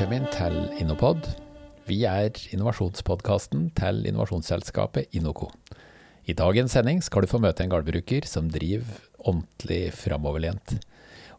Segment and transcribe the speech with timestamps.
[0.00, 1.26] Velkommen til Innopod.
[1.84, 5.50] Vi er innovasjonspodkasten til innovasjonsselskapet Inoco.
[6.24, 10.78] I dagens sending skal du få møte en gårdbruker som driver ordentlig framoverlent.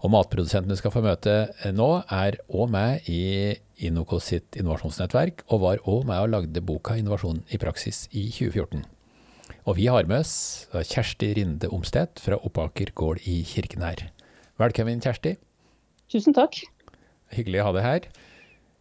[0.05, 5.65] Og matprodusenten du skal få møte nå, er òg med i Inoco sitt innovasjonsnettverk, og
[5.65, 8.85] var òg med og lagde boka 'Innovasjon i praksis' i 2014.
[9.65, 14.11] Og vi har med oss Kjersti Rinde Omstedt fra Oppaker gård i Kirkenær.
[14.59, 15.39] Velkommen, Kjersti.
[16.13, 16.61] Tusen takk.
[17.33, 18.13] Hyggelig å ha deg her.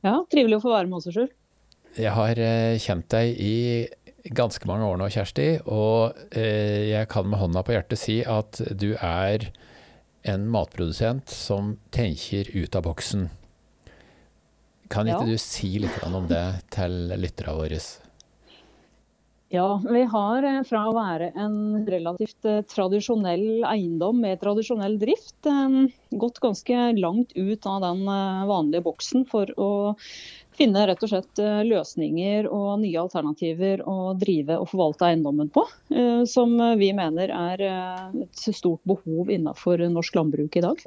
[0.07, 1.33] Ja, trivelig å få være med også, Sjur.
[1.99, 3.55] Jeg har eh, kjent deg i
[4.37, 8.61] ganske mange år nå, Kjersti, og eh, jeg kan med hånda på hjertet si at
[8.79, 9.49] du er
[10.29, 13.29] en matprodusent som tenker ut av boksen.
[14.91, 15.35] Kan ikke Ja.
[15.35, 17.79] du si litt om det til lytterne våre?
[19.53, 21.55] Ja, vi har eh, fra å være en
[21.91, 25.89] relativt eh, tradisjonell eiendom med tradisjonell drift, eh,
[26.23, 28.05] gått ganske langt ut av den
[28.47, 29.71] vanlige boksen for å
[30.55, 35.65] finne rett og slett løsninger og nye alternativer å drive og forvalte eiendommen på,
[36.29, 40.85] som vi mener er et stort behov innenfor norsk landbruk i dag.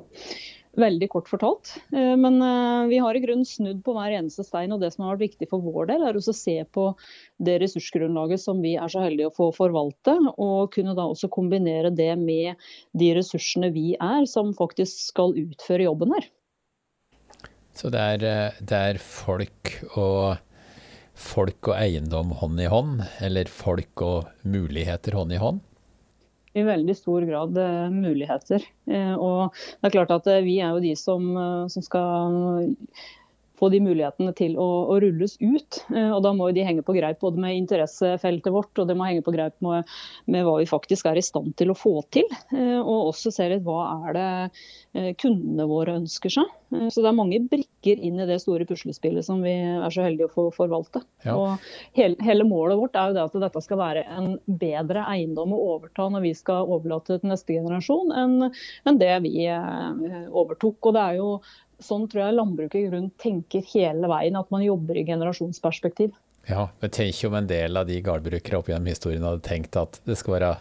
[0.73, 1.75] Veldig kort fortalt.
[1.93, 4.73] Eh, Men eh, vi har i grunnen snudd på hver eneste stein.
[4.73, 6.88] Og det som har vært viktig for vår del, er å se på
[7.45, 10.16] det ressursgrunnlaget som vi er så heldige å få forvalte.
[10.41, 12.57] Og kunne da også kombinere det med
[12.97, 16.31] de ressursene vi er, som faktisk skal utføre jobben her.
[17.77, 20.41] Så det er, eh, det er folk og
[21.13, 25.61] folk og eiendom hånd i hånd, eller folk og muligheter hånd i hånd?
[26.54, 28.66] I veldig stor grad eh, muligheter.
[28.86, 31.26] Eh, og det er klart at eh, vi er jo de som,
[31.73, 32.73] som skal
[33.64, 35.79] få de mulighetene til å, å rulles ut.
[35.94, 39.07] Eh, og da må de henge på greip både med interessefeltet vårt, og det må
[39.07, 39.90] henge på greip med,
[40.28, 42.28] med hva vi faktisk er i stand til å få til.
[42.51, 44.28] Eh, og også se litt hva er det
[45.00, 46.51] eh, kundene våre ønsker seg.
[46.74, 50.25] Så det er mange brikker inn i det store puslespillet som vi er så heldige
[50.25, 51.03] å få forvalte.
[51.22, 51.35] Ja.
[51.38, 55.53] Og hele, hele målet vårt er jo det at dette skal være en bedre eiendom
[55.53, 58.50] å overta når vi skal overlate til neste generasjon, enn
[58.90, 60.80] enn det vi overtok.
[60.90, 61.30] Og det er jo
[61.85, 66.13] sånn tror jeg landbruket grunnen tenker hele veien, at man jobber i generasjonsperspektiv.
[66.49, 70.01] Ja, men tenk om en del av de gårdbrukere opp gjennom historien hadde tenkt at
[70.07, 70.53] det skal være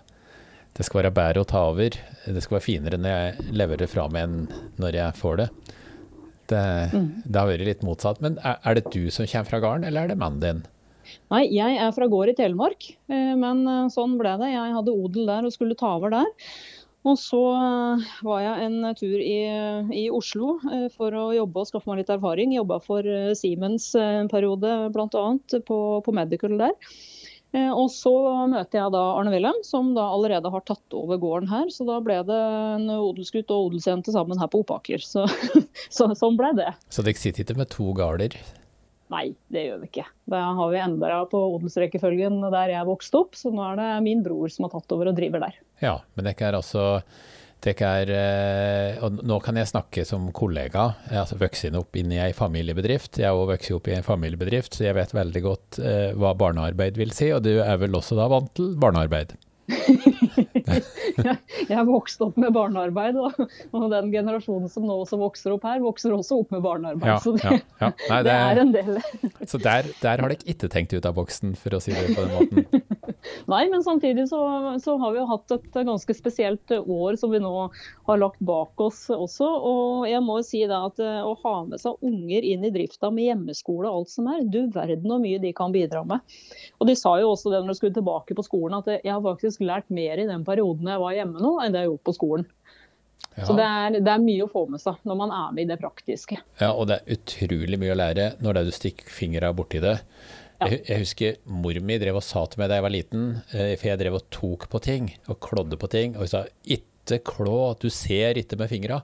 [0.72, 1.96] det skal være bedre å ta over.
[2.24, 4.36] Det skal være finere når jeg leverer det fra meg enn
[4.80, 5.48] når jeg får det.
[6.48, 6.62] Det,
[7.26, 8.22] det har vært litt motsatt.
[8.24, 10.62] Men er, er det du som kommer fra gården, eller er det mannen din?
[11.32, 14.52] Nei, jeg er fra gård i Telemark, eh, men eh, sånn ble det.
[14.54, 16.30] Jeg hadde odel der og skulle ta over der.
[17.02, 19.38] Og så eh, var jeg en tur i,
[20.04, 22.54] i Oslo eh, for å jobbe og skaffe meg litt erfaring.
[22.54, 25.24] Jobba for eh, Siemens en periode bl.a.
[25.66, 26.78] På, på Medical der.
[27.52, 28.10] Og så
[28.48, 31.66] møter jeg da Arne Wilhelm, som da allerede har tatt over gården her.
[31.68, 32.38] Så da ble det
[32.78, 35.04] en odelsgutt og odelsjente sammen her på Opaker.
[35.04, 35.26] Så,
[35.98, 36.70] så sånn ble det.
[36.88, 38.38] Så dere sitter ikke med to gårder?
[39.12, 40.06] Nei, det gjør vi ikke.
[40.32, 44.24] Da har vi endra på odelsrekkefølgen der jeg vokste opp, så nå er det min
[44.24, 45.60] bror som har tatt over og driver der.
[45.84, 46.86] Ja, men dere er altså
[47.62, 50.88] dere er, eh, og nå kan jeg snakke som kollega.
[51.06, 53.20] Jeg har altså vokst opp inn i ei familiebedrift.
[53.20, 56.34] Jeg har også vokst opp i en familiebedrift, så jeg vet veldig godt eh, hva
[56.38, 57.30] barnearbeid vil si.
[57.36, 59.36] Og du er vel også da vant til barnearbeid?
[60.54, 61.36] Jeg,
[61.72, 63.40] jeg vokste opp med barnearbeid, og,
[63.72, 67.10] og den generasjonen som nå også vokser opp her, vokser også opp med barnearbeid.
[67.12, 67.92] Ja, så det, ja.
[68.10, 68.98] Nei, det er en del.
[69.48, 72.26] Så der, der har dere ikke tenkt ut av boksen, for å si det på
[72.26, 72.82] den måten.
[73.52, 74.40] Nei, men samtidig så,
[74.82, 77.52] så har vi jo hatt et ganske spesielt år som vi nå
[78.08, 79.46] har lagt bak oss også.
[79.46, 82.72] Og jeg må jo si da at eh, å ha med seg unger inn i
[82.74, 86.22] drifta med hjemmeskole og alt som er, du verden hvor mye de kan bidra med.
[86.80, 89.22] Og de sa jo også det når de skulle tilbake på skolen, at jeg har
[89.24, 92.16] faktisk lært mer i den perioden jeg var hjemme nå, enn det jeg gjorde på
[92.19, 92.50] skolen.
[93.32, 95.70] Så det er, det er mye å få med seg når man er med i
[95.70, 96.37] det praktiske.
[96.61, 99.81] ja, og det er utrolig mye å lære når det er du stikker fingra borti
[99.81, 99.94] det.
[100.61, 100.69] Ja.
[100.69, 103.25] Jeg, jeg husker mor mi drev og sa til meg da jeg var liten,
[103.55, 106.44] eh, for jeg drev og tok på ting og klådde på ting, og hun sa
[106.62, 109.02] 'ikke klå, du ser ikke med fingra'.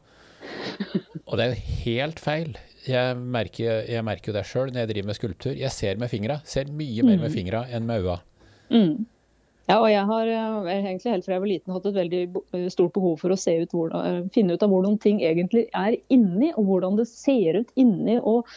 [1.27, 2.57] Og det er jo helt feil.
[2.89, 5.53] Jeg merker, jeg merker jo det sjøl når jeg driver med skulptur.
[5.59, 6.39] Jeg ser med fingra.
[6.49, 8.21] Ser mye mer med fingra enn med øya.
[8.73, 9.07] Mm.
[9.69, 12.23] Ja, og jeg har eh, egentlig helt fra jeg var liten hatt et veldig
[12.57, 15.67] eh, stort behov for å se ut hvordan, eh, finne ut av hvordan ting egentlig
[15.77, 18.17] er inni, og hvordan det ser ut inni.
[18.17, 18.49] og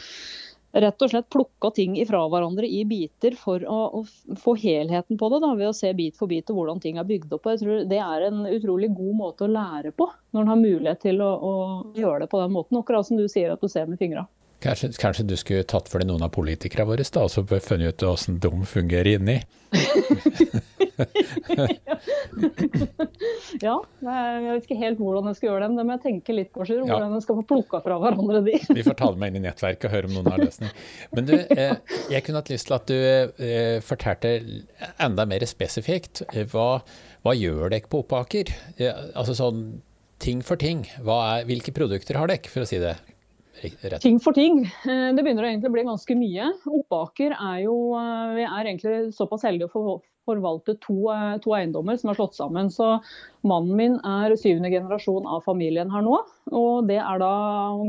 [0.72, 5.28] Rett og slett plukka ting ifra hverandre i biter for å, å få helheten på
[5.28, 5.42] det.
[5.44, 7.44] Da, ved å se bit for bit og hvordan ting er bygd opp.
[7.44, 10.62] Og jeg tror Det er en utrolig god måte å lære på, når en har
[10.62, 11.52] mulighet til å, å
[11.92, 12.80] gjøre det på den måten.
[12.80, 14.24] Akkurat som du sier at du ser med fingra.
[14.64, 17.92] Kanskje, kanskje du skulle tatt for deg noen av politikerne våre da, og så funnet
[17.92, 19.42] ut hvordan de fungerer inni?
[23.62, 25.76] ja, jeg vet ikke helt hvordan jeg skal gjøre dem.
[25.78, 26.82] Det må jeg tenke litt på, Sjur.
[26.86, 28.56] Hvordan jeg skal få plukka fra hverandre de.
[28.78, 30.74] Vi får ta det med inn i nettverket og høre om noen har løsning.
[31.16, 31.76] Men du, eh,
[32.12, 34.34] jeg kunne hatt lyst til at du eh, fortalte
[35.02, 36.24] enda mer spesifikt.
[36.52, 36.68] Hva,
[37.24, 38.52] hva gjør dere på Oppaker?
[38.80, 39.64] Altså sånn
[40.22, 40.84] ting for ting.
[41.02, 42.96] Er, hvilke produkter har dere, for å si det
[43.62, 44.00] Rett.
[44.02, 44.64] Ting for ting.
[44.82, 46.48] Det begynner å bli ganske mye.
[46.66, 47.74] Oppaker er jo
[48.34, 49.84] Vi er egentlig såpass heldige å få
[50.28, 52.70] forvalte to, eh, to, eiendommer som er slått sammen.
[52.70, 52.88] Så
[53.46, 56.18] mannen min er syvende generasjon av familien her nå.
[56.52, 57.32] Og det er da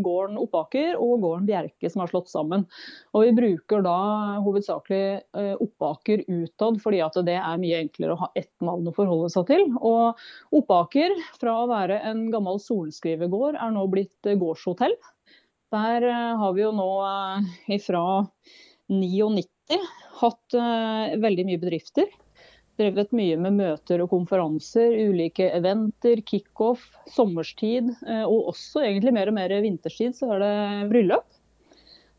[0.06, 2.66] gården Oppaker og gården Bjerke som er slått sammen.
[3.14, 3.98] Og vi bruker da
[4.46, 5.04] hovedsakelig
[5.38, 9.30] eh, Oppaker utad, fordi at det er mye enklere å ha ett navn å forholde
[9.34, 9.68] seg til.
[9.82, 10.20] Og
[10.56, 14.98] Oppaker, fra å være en gammel solskrivergård, er nå blitt eh, gårdshotell.
[15.74, 16.04] Der
[16.38, 16.86] har vi jo nå
[17.74, 18.22] ifra
[18.94, 19.80] 99
[20.20, 22.12] hatt veldig mye bedrifter
[22.80, 27.92] drevet mye med møter og konferanser, ulike eventer, kickoff, sommerstid.
[28.08, 30.56] Eh, og også egentlig mer og mer vinterstid så er det
[30.94, 31.28] bryllup.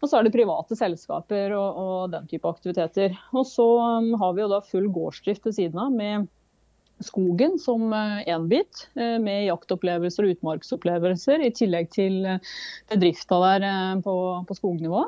[0.02, 3.14] Og så er det private selskaper og, og den type aktiviteter.
[3.32, 6.26] Og så um, har vi jo da full gårdsdrift ved siden av med
[7.02, 12.20] skogen som én eh, bit, eh, med jaktopplevelser og utmarksopplevelser, i tillegg til,
[12.92, 13.66] bedrifta der
[14.04, 14.16] på,
[14.46, 15.06] på skognivå.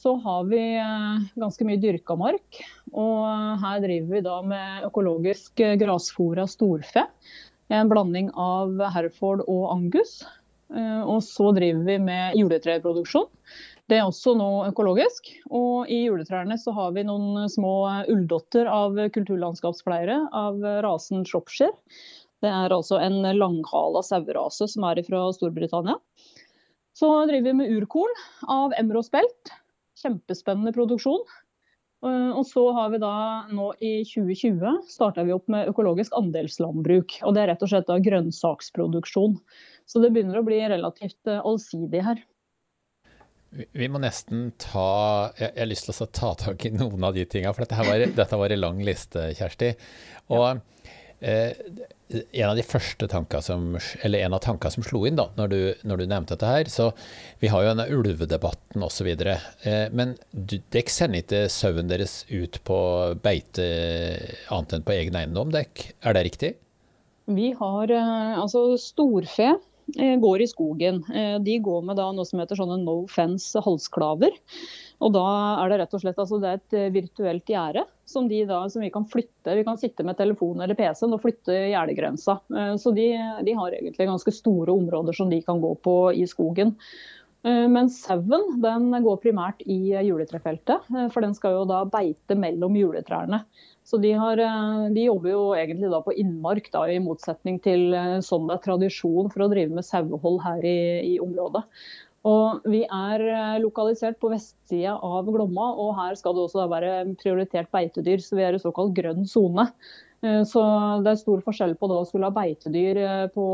[0.00, 2.60] Så har vi eh, ganske mye dyrka mark.
[2.92, 6.00] Og eh, her driver vi da med økologisk eh, av
[6.48, 7.04] storfe.
[7.68, 10.22] En blanding av Herford og Angus.
[10.70, 13.26] Og så driver vi med juletreproduksjon.
[13.90, 15.28] Det er også nå økologisk.
[15.50, 17.74] Og i juletrærne så har vi noen små
[18.10, 21.74] ulldotter av kulturlandskapspleiere av rasen Shropshire.
[22.42, 25.98] Det er altså en langhala sauerase som er fra Storbritannia.
[26.98, 28.14] Så driver vi med urkorn
[28.50, 29.54] av Emros Belt.
[30.00, 31.22] Kjempespennende produksjon.
[32.06, 33.12] Eh, og så har vi da
[33.52, 37.20] nå i 2020 starta vi opp med økologisk andelslandbruk.
[37.28, 39.36] Og det er rett og slett da grønnsaksproduksjon.
[39.84, 42.22] Så det begynner å bli relativt eh, allsidig her.
[43.50, 47.24] Vi må nesten ta Jeg har lyst til å ta tak i noen av de
[47.26, 49.72] tinga, for dette, var, dette var en lang liste, Kjersti.
[50.30, 50.52] Og ja.
[51.20, 51.52] Eh,
[52.10, 53.66] en av de første tankene som,
[54.02, 56.70] eller en av tankene som slo inn da, når du, når du, nevnte dette her,
[56.72, 56.90] så
[57.42, 59.10] vi har jo denne ulvedebatten osv.
[59.12, 62.80] Eh, men dere sender ikke sauen deres ut på
[63.22, 63.68] beite
[64.50, 65.90] annet enn på egen eiendom, dek.
[66.00, 66.54] er det riktig?
[67.30, 71.04] Vi har eh, altså storfe eh, går i skogen.
[71.44, 74.34] De går med noe som heter sånne no fence halsklaver.
[75.00, 75.28] Og da
[75.62, 78.28] er det rett og slett altså det er et virtuelt gjerde som,
[78.70, 79.54] som, vi kan flytte.
[79.54, 82.40] Vi kan sitte med telefon eller PC-en og flytte gjerdegrensa.
[82.56, 83.12] Eh, så de,
[83.46, 86.74] de, har egentlig ganske store områder som de kan gå på i skogen.
[87.46, 93.44] Eh, men sauen går primært i juletrefeltet, for den skal jo da beite mellom juletrærne.
[93.90, 94.38] Så de, har,
[94.94, 97.88] de jobber jo egentlig da på innmark, da, i motsetning til
[98.22, 100.76] sånn det er tradisjon for å drive med sauehold her i,
[101.08, 101.64] i området.
[102.28, 106.92] Og vi er eh, lokalisert på vestsida av Glomma, og her skal det også være
[107.20, 108.20] prioritert beitedyr.
[108.20, 109.70] Så vi er i såkalt grønn sone.
[110.20, 110.62] Eh, så
[111.00, 113.46] det er stor forskjell på å skulle ha beitedyr eh, på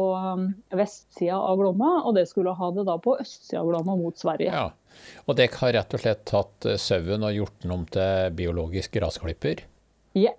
[0.74, 4.50] vestsida av Glomma, og det skulle ha det da på østsida av Glomma mot Sverige.
[4.50, 5.06] Ja.
[5.28, 9.62] Og dere har rett og slett tatt sauen og gjort den om til biologisk gressklipper?
[10.18, 10.32] Ja,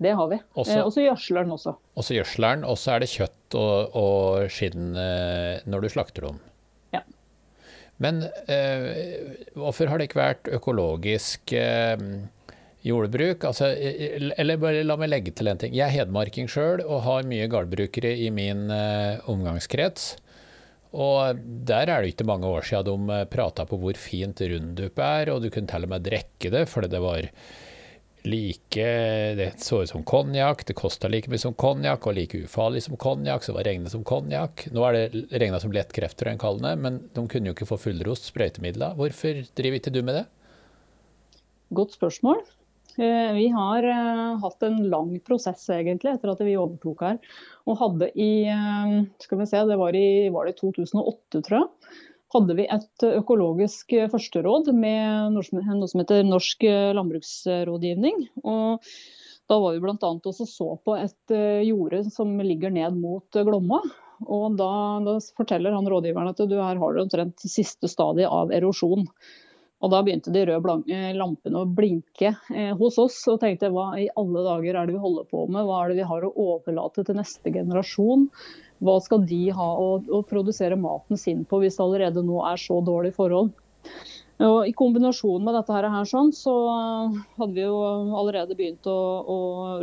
[0.00, 0.40] det har vi.
[0.56, 1.76] Og så gjødsler den også.
[1.98, 6.30] Og så gjødsler den, og så er det kjøtt og, og skinn når du slakter
[6.30, 6.40] dem?
[8.02, 8.88] Men eh,
[9.54, 12.00] hvorfor har det ikke vært økologisk eh,
[12.84, 13.46] jordbruk?
[13.46, 15.76] Altså, eller bare la meg legge til en ting.
[15.76, 20.14] Jeg er hedmarking sjøl og har mye gårdbrukere i min eh, omgangskrets.
[20.94, 25.32] Og der er det ikke mange år siden de prata på hvor fint Rundup er,
[25.32, 27.26] og du kunne til og med drikke det fordi det var
[28.24, 28.84] like
[29.36, 32.96] Det så ut som konjakk, det kosta like mye som konjakk og like ufarlig som
[33.00, 34.66] konjakk, så var regnet som konjakk.
[34.72, 37.56] Nå er det regna som lettkreft, tror jeg en kaller det, men de kunne jo
[37.56, 38.96] ikke få fullrost sprøytemidler.
[38.98, 40.26] Hvorfor driver ikke du med det?
[41.74, 42.40] Godt spørsmål.
[42.96, 47.20] Eh, vi har eh, hatt en lang prosess egentlig etter at vi overtok her.
[47.66, 52.02] Og hadde i eh, skal vi se, det var i, var det 2008, tror jeg
[52.34, 56.66] hadde vi et økologisk førsteråd med noe som heter Norsk
[56.98, 58.26] landbruksrådgivning.
[58.44, 58.84] Og
[59.50, 59.96] da var vi bl.a.
[60.00, 63.82] også så på et eh, jorde som ligger ned mot Glomma.
[64.24, 64.70] Og da,
[65.04, 69.04] da forteller han rådgiveren at du her har du omtrent siste stadiet av erosjon.
[69.84, 73.18] Og da begynte de røde eh, lampene å blinke eh, hos oss.
[73.28, 75.66] Og tenkte hva i alle dager er det vi holder på med?
[75.68, 78.30] Hva er det vi har å overlate til neste generasjon?
[78.84, 82.60] Hva skal de ha å, å, produsere maten sin på hvis det allerede nå er
[82.60, 83.54] så dårlige forhold?
[84.44, 86.52] Og I kombinasjon med dette her, sånn, så
[87.38, 87.76] hadde vi jo
[88.18, 88.96] allerede begynt å,
[89.30, 89.36] å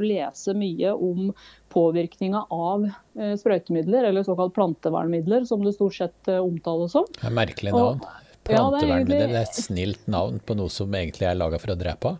[0.03, 1.29] lese mye om
[1.72, 7.08] påvirkninga av eh, sprøytemidler, eller såkalt plantevernmidler, som det stort sett eh, omtales som.
[7.15, 8.03] Det er merkelig navn.
[8.50, 12.17] Plantevernmidler, det er et snilt navn på noe som egentlig er laga for å drepe?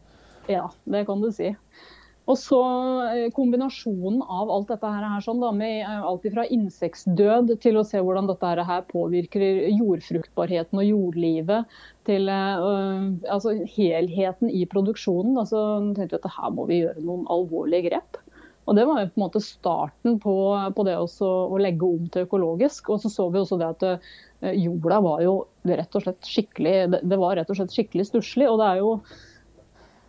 [0.48, 1.52] Ja, det kan du si.
[2.32, 2.60] Og så
[3.12, 7.86] eh, kombinasjonen av alt dette her, sånn, da, med eh, alt fra insektdød til å
[7.88, 15.36] se hvordan dette her påvirker jordfruktbarheten og jordlivet, til uh, altså helheten i produksjonen.
[15.38, 15.60] Altså,
[15.94, 18.22] tenkte vi at her må vi gjøre noen alvorlige grep.
[18.70, 20.36] Og Det var jo på en måte starten på,
[20.78, 22.90] på det også, å legge om til økologisk.
[22.94, 25.36] Og så så vi også det at jorda var jo
[25.70, 28.50] rett og slett skikkelig det, var rett og slett skikkelig stusslig.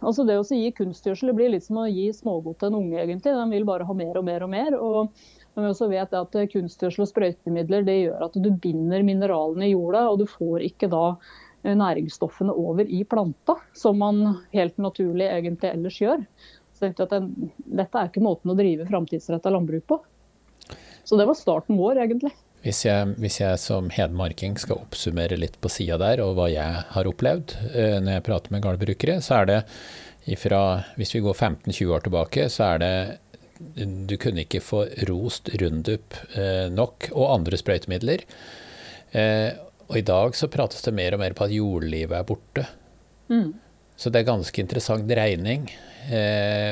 [0.03, 3.37] Altså det å gi kunstgjødsel blir litt som å gi smågodt til en unge, egentlig.
[3.39, 4.77] Den vil bare ha mer og mer og mer.
[4.79, 5.15] og
[5.55, 9.75] men vi også vet at Kunstgjødsel og sprøytemidler det gjør at du binder mineralene i
[9.75, 15.29] jorda, og du får ikke da eh, næringsstoffene over i planta, som man helt naturlig
[15.29, 16.25] egentlig ellers gjør.
[16.73, 20.01] Så jeg at den, Dette er ikke måten å drive framtidsretta landbruk på.
[21.05, 22.33] Så det var starten vår, egentlig.
[22.63, 26.85] Hvis jeg, hvis jeg, som hedmarking skal oppsummere litt på sida der, og hva jeg
[26.95, 29.59] har opplevd eh, når jeg prater med gårdbrukere, så er det
[30.31, 32.95] ifra Hvis vi går 15-20 år tilbake, så er det
[34.07, 38.23] Du kunne ikke få rost Rundup eh, nok, og andre sprøytemidler.
[39.11, 39.51] Eh,
[39.91, 42.69] og i dag så prates det mer og mer på at jordlivet er borte.
[43.27, 43.51] Mm.
[43.99, 45.67] Så det er ganske interessant regning,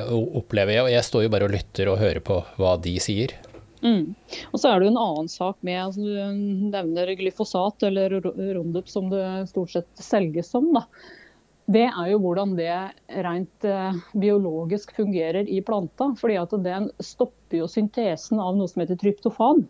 [0.08, 0.86] opplever jeg.
[0.86, 3.34] Og jeg står jo bare og lytter og hører på hva de sier.
[3.80, 4.12] Mm.
[4.52, 8.90] Og så er det jo en annen sak med, altså Du nevner glyfosat, eller Roundup,
[8.92, 10.68] som det stort sett selges som.
[10.76, 10.84] da.
[11.70, 12.72] Det er jo hvordan det
[13.22, 16.10] rent eh, biologisk fungerer i planta.
[16.18, 19.66] fordi at Den stopper jo syntesen av noe som heter tryptofan.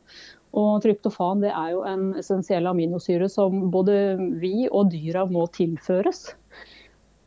[0.56, 6.30] Og Tryptofan det er jo en essensiell aminosyre som både vi og dyra må tilføres.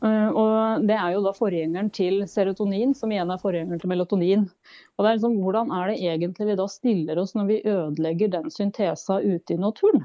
[0.04, 4.50] Eh, og Det er jo da forgjengeren til serotonin, som igjen er forgjengeren til melatonin.
[4.98, 8.34] Og det er liksom, Hvordan er det egentlig vi da stiller oss når vi ødelegger
[8.36, 10.04] den syntesa ute i naturen?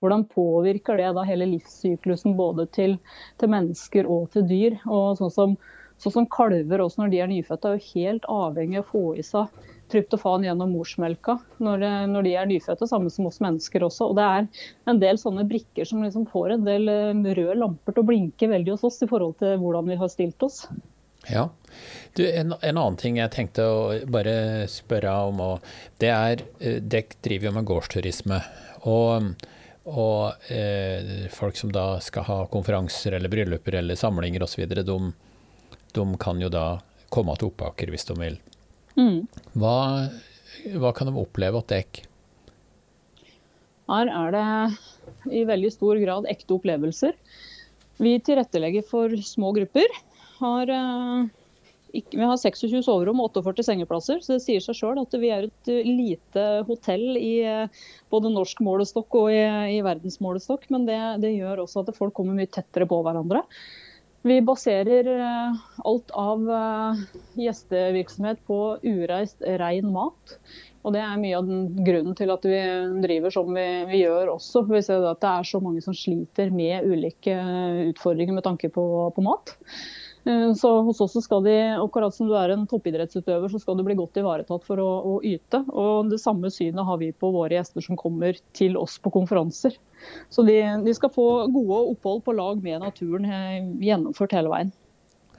[0.00, 2.98] Hvordan påvirker det da hele livssyklusen både til,
[3.40, 4.76] til mennesker og til dyr?
[4.86, 5.56] Og sånn som,
[5.98, 9.04] sånn som kalver også når de er nyfødte, er jo helt avhengig av å få
[9.18, 9.48] i seg
[9.92, 14.10] tryptofan gjennom morsmelka når, når, de er nyfødte, samme som oss mennesker også.
[14.10, 14.46] Og det er
[14.90, 18.50] en del sånne brikker som liksom får en del eh, røde lamper til å blinke
[18.50, 20.64] veldig hos oss i forhold til hvordan vi har stilt oss.
[21.28, 21.48] Ja.
[22.12, 23.78] Du, en, en, annen ting jeg tenkte å
[24.10, 25.42] bare spørre om,
[26.00, 28.40] det er eh, Dere driver jo med gårdsturisme.
[28.88, 29.32] Og,
[29.90, 35.00] og eh, folk som da skal ha konferanser eller brylluper eller samlinger osv., de,
[35.98, 36.68] de kan jo da
[37.12, 38.38] komme til Oppaker hvis de vil.
[38.98, 39.26] Mm.
[39.54, 39.76] Hva,
[40.74, 42.06] hva, kan de oppleve hos dere?
[43.88, 44.46] Her er det
[45.32, 47.14] i veldig stor grad ekte opplevelser.
[48.02, 49.88] Vi tilrettelegger for små grupper.
[50.38, 55.16] Har, eh, vi har 26 soverom og 48 sengeplasser, så det sier seg sjøl at
[55.18, 57.80] vi er et lite hotell i eh,
[58.12, 59.40] både norsk målestokk og i,
[59.78, 60.68] i verdensmålestokk.
[60.74, 63.46] Men det, det, gjør også at folk kommer mye tettere på hverandre.
[64.26, 67.02] Vi baserer eh, alt av eh,
[67.38, 70.38] gjestevirksomhet på ureist, ren mat.
[70.86, 71.48] Og Det er mye av
[71.84, 72.58] grunnen til at vi
[73.04, 74.64] driver som vi, vi gjør også.
[74.64, 77.34] For vi ser at det er så mange som sliter med ulike
[77.90, 78.84] utfordringer med tanke på,
[79.14, 79.54] på mat.
[80.28, 83.84] Eh, så hos oss skal de, akkurat som du er en toppidrettsutøver, så skal du
[83.86, 85.62] bli godt ivaretatt for å, å yte.
[85.72, 89.78] Og Det samme synet har vi på våre gjester som kommer til oss på konferanser.
[90.28, 94.74] Så de, de skal få gode opphold på lag med naturen eh, gjennomført hele veien.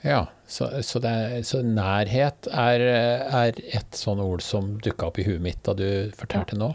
[0.02, 2.82] Ja, så, så, er, så nærhet er,
[3.28, 6.62] er, et sånn ord som dukka opp i huet mitt da du fortalte ja.
[6.62, 6.70] nå?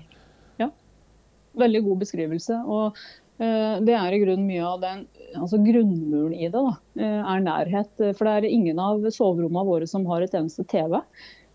[0.60, 0.68] Ja,
[1.56, 2.58] veldig god beskrivelse.
[2.68, 3.00] Og
[3.40, 5.06] uh, det er i grunnen mye av den
[5.38, 7.94] altså grunnmuren i det, da, uh, er nærhet.
[8.16, 11.00] For det er ingen av soverommene våre som har et eneste TV.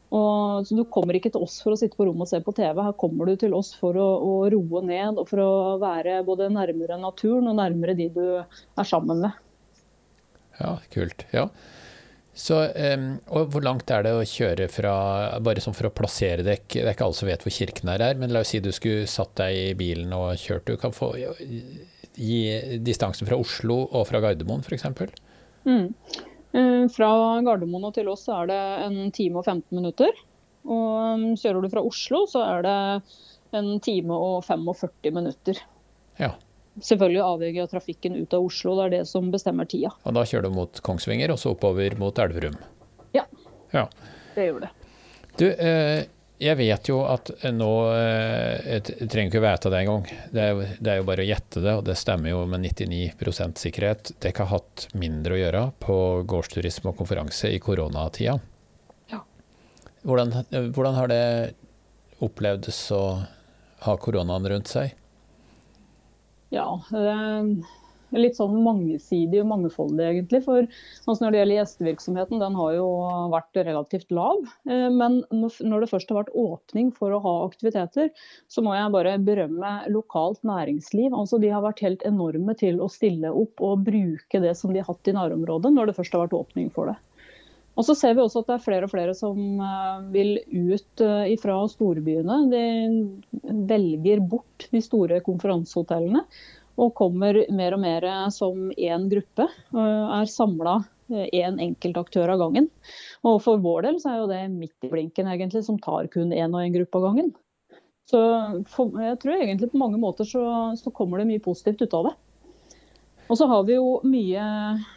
[0.10, 2.54] Og, så Du kommer ikke til oss for å sitte på rommet og se på
[2.58, 6.24] TV, her kommer du til oss for å, å roe ned og for å være
[6.26, 9.38] både nærmere naturen og nærmere de du er sammen med.
[10.60, 11.28] Ja, kult.
[11.32, 11.46] Ja.
[12.40, 14.94] Så, um, og Hvor langt er det å kjøre fra,
[15.44, 18.04] bare sånn for å plassere deg, det er ikke alle som vet hvor kirken er
[18.06, 20.70] her, men la oss si du skulle satt deg i bilen og kjørt.
[20.70, 21.12] Du kan få
[22.18, 24.86] gi distansen fra Oslo og fra Gardermoen f.eks.?
[25.68, 25.88] Mm.
[26.52, 27.10] Eh, fra
[27.46, 30.14] Gardermoen og til oss er det en time og 15 minutter.
[30.68, 32.78] Og um, kjører du fra Oslo, så er det
[33.58, 35.62] en time og 45 minutter.
[36.20, 36.34] Ja.
[36.84, 39.92] Selvfølgelig avhengig av trafikken ut av Oslo, det er det som bestemmer tida.
[40.06, 42.56] Og da kjører du mot Kongsvinger og så oppover mot Elverum?
[43.16, 43.26] Ja,
[43.74, 43.88] ja.
[44.36, 44.72] det gjør det.
[45.40, 46.06] Du, eh,
[46.40, 50.06] jeg vet jo at nå Jeg trenger ikke vite det engang.
[50.32, 53.60] Det, er, det er jo bare å gjette det, og det stemmer jo med 99%
[53.60, 54.14] sikkerhet.
[54.24, 55.98] Dere har hatt mindre å gjøre på
[56.32, 58.38] gårdsturisme og konferanse i koronatida.
[59.12, 59.20] Ja.
[60.08, 60.32] Hvordan,
[60.76, 61.26] hvordan har det
[62.24, 63.04] opplevdes å
[63.84, 64.96] ha koronaen rundt seg?
[66.56, 67.04] Ja, det
[68.18, 70.42] litt sånn mangesidig og mangefoldig, egentlig.
[70.46, 72.88] For altså når det gjelder gjestevirksomheten, den har jo
[73.34, 74.40] vært relativt lav.
[74.70, 78.10] Eh, men når det først har vært åpning for å ha aktiviteter,
[78.50, 81.14] så må jeg bare berømme lokalt næringsliv.
[81.14, 84.82] Altså De har vært helt enorme til å stille opp og bruke det som de
[84.82, 86.98] har hatt i nærområdet, når det først har vært åpning for det.
[87.80, 91.04] Og så ser vi også at det er flere og flere som eh, vil ut
[91.06, 92.40] eh, fra storbyene.
[92.52, 92.64] De
[93.70, 96.26] velger bort de store konferansehotellene
[96.80, 99.50] og kommer mer og mer som én gruppe.
[99.76, 102.70] Er samla én en enkeltaktør av gangen.
[103.26, 106.34] Og for vår del så er jo det midt i blinken egentlig, som tar kun
[106.34, 107.32] én og én gruppe av gangen.
[108.10, 108.20] Så
[108.70, 110.44] for, jeg tror egentlig på mange måter så,
[110.80, 112.16] så kommer det mye positivt ut av det.
[113.30, 114.44] Og så har vi jo mye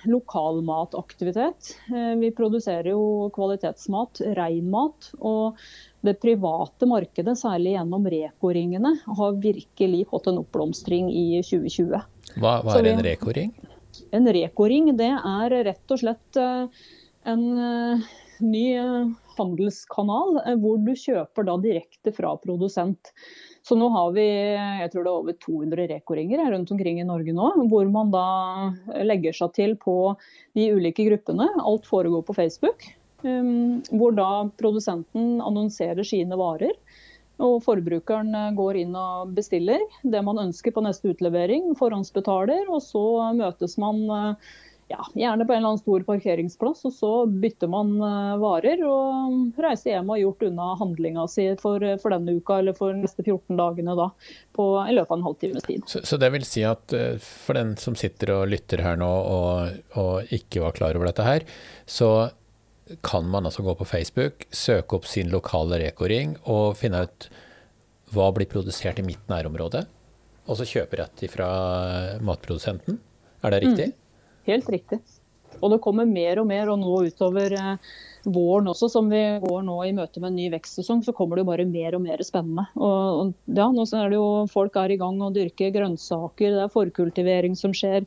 [0.09, 1.75] lokalmataktivitet.
[1.93, 5.11] Eh, vi produserer jo kvalitetsmat, rein mat.
[5.21, 5.59] Og
[6.03, 11.95] det private markedet, særlig gjennom Reko-ringene, har virkelig fått en oppblomstring i 2020.
[12.43, 13.53] Hva, hva er en Reko-ring?
[14.17, 16.83] En Reko-ring det er rett og slett eh,
[17.29, 18.11] en eh,
[18.43, 18.67] ny
[19.37, 23.13] handelskanal hvor du kjøper da direkte fra produsent.
[23.63, 27.35] Så nå har vi jeg tror det er over 200 Reko-ringer rundt omkring i Norge
[27.37, 28.27] nå, hvor man da
[29.07, 30.17] legger seg til på
[30.59, 31.47] de ulike gruppene.
[31.63, 32.89] Alt foregår på Facebook.
[33.23, 36.75] Um, hvor da produsenten annonserer sine varer.
[37.43, 43.03] Og forbrukeren går inn og bestiller det man ønsker på neste utlevering, forhåndsbetaler, og så
[43.35, 44.05] møtes man
[44.93, 49.63] ja, gjerne på en eller annen stor parkeringsplass, og så bytter man uh, varer og
[49.63, 53.05] reiser hjem og har gjort unna handlinga si for, for, denne uka eller for de
[53.05, 54.11] neste 14 dagene da,
[54.57, 55.89] på, i løpet av en halvtimes tid.
[55.89, 56.95] Så, så, det vil si at
[57.25, 61.27] for den som sitter og lytter her nå og, og ikke var klar over dette
[61.27, 61.49] her,
[61.89, 62.13] så
[63.01, 67.29] kan man altså gå på Facebook, søke opp sin lokale Reko-ring og finne ut
[68.13, 69.87] hva blir produsert i mitt nærområde,
[70.45, 71.49] og så kjøpe rett ifra
[72.25, 72.99] matprodusenten.
[73.43, 73.89] Er det riktig?
[73.93, 73.99] Mm.
[74.51, 74.99] Helt riktig.
[75.61, 77.93] Og det kommer mer og mer, og nå utover eh,
[78.25, 81.45] våren også, som vi går nå i møte med en ny vekstsesong, så kommer det
[81.45, 82.65] jo bare mer og mer spennende.
[82.77, 86.63] Og, og ja, nå er det jo Folk er i gang og dyrker grønnsaker, det
[86.65, 88.07] er forkultivering som skjer.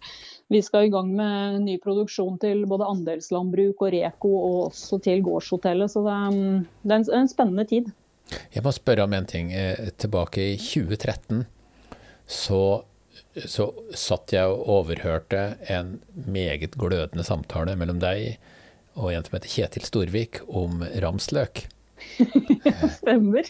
[0.54, 5.24] Vi skal i gang med ny produksjon til både andelslandbruk og Reko, og også til
[5.26, 5.92] gårdshotellet.
[5.92, 6.42] Så det er,
[6.86, 7.94] det er en, en spennende tid.
[8.54, 9.54] Jeg må spørre om en ting.
[9.54, 11.46] Eh, tilbake i 2013
[12.26, 12.62] så
[13.36, 18.38] så satt jeg og overhørte en meget glødende samtale mellom deg
[18.96, 21.66] og en som heter Kjetil Storvik om ramsløk.
[23.00, 23.50] Stemmer.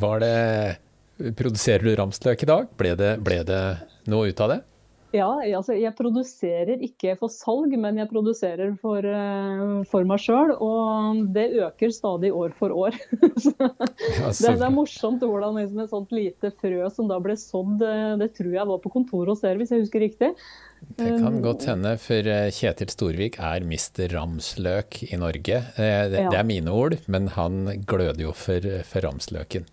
[0.00, 0.36] Var det
[1.38, 2.70] Produserer du ramsløk i dag?
[2.80, 3.62] Ble det, ble det
[4.10, 4.60] noe ut av det?
[5.12, 10.54] Ja, altså jeg produserer ikke for salg, men jeg produserer for, uh, for meg sjøl.
[10.56, 12.96] Og det øker stadig år for år.
[13.20, 13.52] det,
[14.40, 18.32] det, er morsomt hvordan liksom et sånt lite frø som da ble sådd, eh, det
[18.38, 20.32] tror jeg var på kontoret hos dere, hvis jeg husker riktig.
[20.96, 24.08] Det kan um, godt hende, for eh, Kjetil Storvik er Mr.
[24.16, 25.60] Ramsløk i Norge.
[25.76, 29.68] Det, det er mine ord, men han gløder jo for, for ramsløken.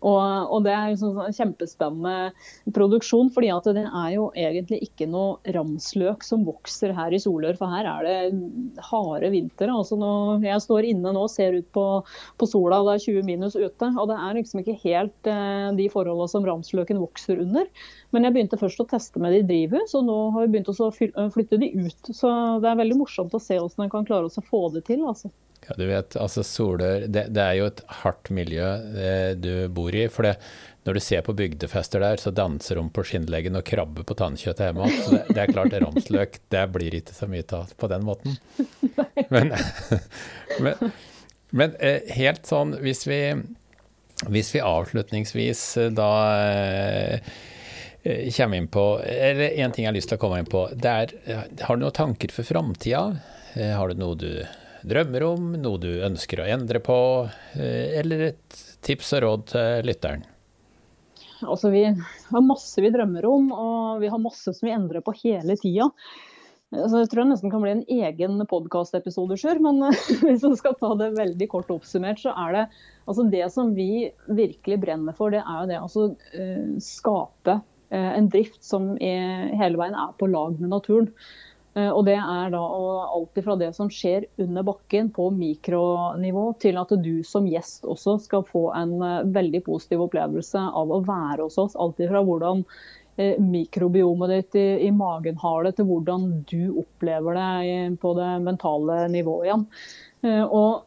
[0.00, 5.08] Og, og, det er jo sånn kjempespennende produksjon, fordi at det er jo egentlig ikke
[5.10, 9.68] noe ramsløk som vokser her i Solør, for her er det harde vintre.
[9.68, 9.98] Altså
[10.44, 11.84] jeg står inne nå og ser ut på,
[12.40, 13.90] på, sola, det er 20 minus ute.
[13.90, 17.68] Og det er liksom ikke helt eh, de forholdene som ramsløken vokser under.
[18.14, 20.72] Men jeg begynte først å teste med de i drivhus, og nå har vi begynt
[20.72, 20.90] å
[21.34, 22.12] flytte de ut.
[22.16, 22.32] Så
[22.62, 25.04] det er veldig morsomt å se hvordan en kan klare å få det til.
[25.04, 25.30] altså.
[25.70, 28.66] Ja, du vet, altså Solør det, det, er jo et hardt miljø
[28.98, 30.08] eh, du bor i.
[30.10, 30.34] for det,
[30.84, 34.66] Når du ser på bygdefester der, så danser de på skinnleggen og krabber på tannkjøttet
[34.66, 34.88] hjemme.
[35.04, 38.34] Så det, det er klart, ramsløk det blir ikke så mye av på den måten.
[39.30, 39.52] Men,
[40.64, 40.90] men,
[41.54, 43.20] men eh, helt sånn, hvis vi,
[44.26, 46.08] hvis vi avslutningsvis eh, da
[48.34, 50.64] kommer inn på Eller en ting jeg har lyst til å komme inn på.
[50.72, 51.12] det er,
[51.62, 53.04] Har du noen tanker for framtida?
[53.76, 54.32] Har du noe du
[54.86, 56.96] drømmer om, noe du ønsker å endre på,
[57.56, 60.26] eh, eller et tips og råd til lytteren?
[61.40, 65.14] Altså, vi har masse vi drømmer om, og vi har masse som vi endrer på
[65.22, 65.88] hele tida.
[66.70, 69.80] Så jeg tror det nesten kan bli en egen podkastepisode, men
[70.26, 72.64] hvis vi skal ta det veldig kort oppsummert, så er det
[73.10, 76.06] altså det som vi virkelig brenner for, det er jo det å altså,
[76.84, 77.56] skape
[77.90, 81.10] eh, en drift som hele veien er på lag med naturen.
[81.74, 82.60] Eh, og det er da
[83.14, 88.16] alt fra det som skjer under bakken på mikronivå, til at du som gjest også
[88.24, 91.78] skal få en eh, veldig positiv opplevelse av å være hos oss.
[91.78, 92.64] Alt fra hvordan
[93.16, 98.30] eh, mikrobiomet ditt i, i, magen har det, til hvordan du opplever det på det
[98.46, 99.66] mentale nivået igjen.
[100.52, 100.82] Og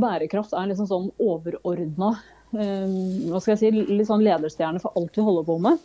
[0.00, 2.14] bærekraft er liksom sånn overordna
[2.50, 5.82] hva skal jeg si, litt sånn lederstjerne for alt vi holder på med.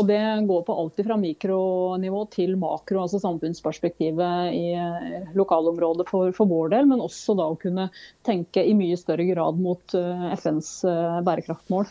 [0.00, 6.30] Og det går på alt fra mikronivå til makro, altså samfunnsperspektivet i eh, lokalområdet for,
[6.36, 7.90] for, vår del, men også da å kunne
[8.24, 11.90] tenke i mye større grad mot eh, FNs eh, bærekraftmål.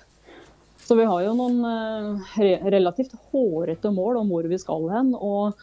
[0.81, 1.59] Så vi har jo noen
[2.73, 5.11] relativt hårete mål om hvor vi skal hen.
[5.13, 5.59] Og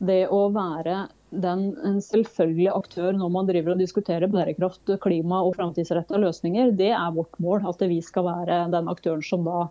[0.00, 5.58] det å være den, en selvfølgelig aktør når man driver og diskuterer bærekraft, klima og
[5.58, 7.68] framtidsretta løsninger, det er vårt mål.
[7.68, 9.66] At vi skal være den aktøren som da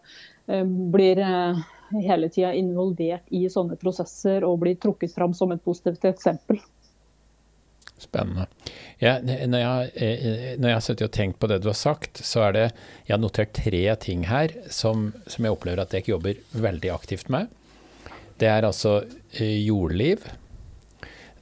[0.94, 1.24] blir
[1.94, 6.62] hele tida involvert i sånne prosesser og blir trukket fram som et positivt eksempel.
[8.00, 8.46] Spennende.
[9.02, 12.22] Ja, når, jeg, eh, når jeg har sittet og tenkt på det du har sagt,
[12.24, 12.66] så er det
[13.08, 16.94] Jeg har notert tre ting her som, som jeg opplever at jeg ikke jobber veldig
[16.96, 17.52] aktivt med.
[18.40, 19.02] Det er altså
[19.36, 20.24] eh, jordliv.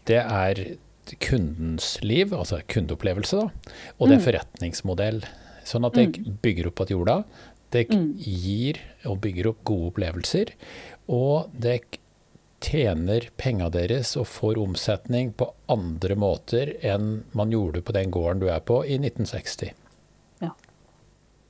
[0.09, 0.63] Det er
[1.23, 3.75] kundens liv, altså kundeopplevelse, da.
[3.99, 4.25] Og det er mm.
[4.25, 5.21] forretningsmodell.
[5.67, 6.39] Sånn at jeg mm.
[6.41, 7.17] bygger opp at jorda.
[7.73, 8.09] Det mm.
[8.17, 10.53] gir og bygger opp gode opplevelser,
[11.11, 11.81] og det
[12.63, 18.41] tjener penga deres og får omsetning på andre måter enn man gjorde på den gården
[18.41, 19.73] du er på i 1960.
[20.41, 20.53] Ja,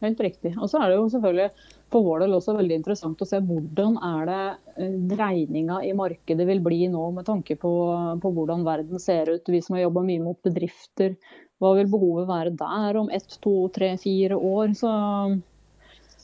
[0.04, 0.56] helt riktig.
[0.58, 1.50] Og så er det jo selvfølgelig
[1.94, 4.42] for vår del også veldig interessant å se hvordan er det
[4.84, 7.74] eh, dreininga i markedet vil bli nå, med tanke på,
[8.22, 9.48] på hvordan verden ser ut.
[9.48, 11.16] Vi som har jobba mye mot bedrifter,
[11.64, 14.76] hva vil behovet være der om ett, to, tre, fire år?
[14.78, 14.92] Så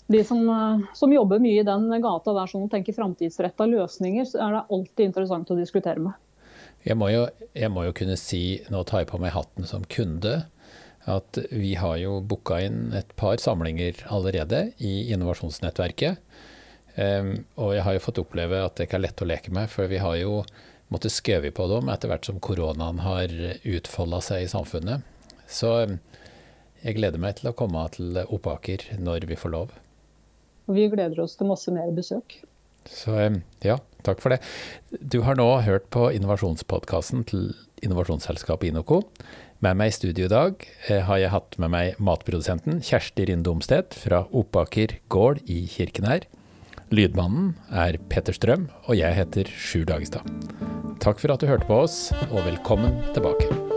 [0.08, 4.42] de som, eh, som, jobber mye i den gata der som tenker framtidsretta løsninger, så
[4.44, 6.18] er det alltid interessant å diskutere med.
[6.84, 9.86] Jeg må, jo, jeg må jo kunne si, nå tar jeg på meg hatten som
[9.88, 10.42] kunde,
[11.08, 16.20] at vi har jo booka inn et par samlinger allerede i innovasjonsnettverket.
[16.96, 19.72] Um, og jeg har jo fått oppleve at det ikke er lett å leke med,
[19.72, 20.44] for vi har jo
[20.94, 23.32] måttet skøve på dem etter hvert som koronaen har
[23.64, 25.08] utfolda seg i samfunnet.
[25.48, 25.98] Så um,
[26.84, 29.74] jeg gleder meg til å komme til Opaker når vi får lov.
[30.68, 32.40] Og vi gleder oss til masse mer besøk.
[32.90, 33.16] Så
[33.64, 34.42] ja, takk for det.
[35.00, 39.02] Du har nå hørt på innovasjonspodkasten til innovasjonsselskapet Inoco.
[39.64, 43.52] Med meg i studio i dag eh, har jeg hatt med meg matprodusenten Kjersti Rinde
[43.54, 46.28] Omstedt fra Opaker gård i Kirkenær.
[46.94, 50.28] Lydmannen er Petter Strøm, og jeg heter Sjur Dagestad.
[51.04, 53.73] Takk for at du hørte på oss, og velkommen tilbake.